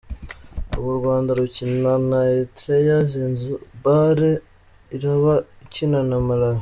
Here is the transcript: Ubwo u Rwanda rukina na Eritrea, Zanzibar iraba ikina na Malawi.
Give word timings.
Ubwo 0.75 0.87
u 0.93 0.97
Rwanda 0.99 1.29
rukina 1.39 1.93
na 2.09 2.19
Eritrea, 2.31 2.95
Zanzibar 3.11 4.19
iraba 4.95 5.33
ikina 5.65 5.99
na 6.09 6.17
Malawi. 6.27 6.59